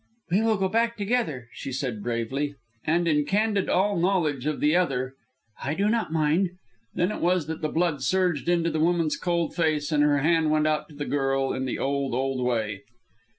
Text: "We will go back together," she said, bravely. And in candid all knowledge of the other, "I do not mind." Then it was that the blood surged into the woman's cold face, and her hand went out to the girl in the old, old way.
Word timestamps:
"We 0.31 0.41
will 0.41 0.57
go 0.57 0.67
back 0.67 0.97
together," 0.97 1.47
she 1.53 1.71
said, 1.71 2.01
bravely. 2.01 2.55
And 2.87 3.07
in 3.07 3.23
candid 3.23 3.69
all 3.69 3.99
knowledge 3.99 4.47
of 4.47 4.59
the 4.59 4.75
other, 4.75 5.13
"I 5.61 5.75
do 5.75 5.89
not 5.89 6.11
mind." 6.11 6.49
Then 6.95 7.11
it 7.11 7.21
was 7.21 7.45
that 7.45 7.61
the 7.61 7.69
blood 7.69 8.01
surged 8.01 8.49
into 8.49 8.71
the 8.71 8.79
woman's 8.79 9.15
cold 9.15 9.53
face, 9.53 9.91
and 9.91 10.01
her 10.01 10.17
hand 10.17 10.49
went 10.49 10.65
out 10.65 10.89
to 10.89 10.95
the 10.95 11.05
girl 11.05 11.53
in 11.53 11.65
the 11.65 11.77
old, 11.77 12.15
old 12.15 12.43
way. 12.43 12.81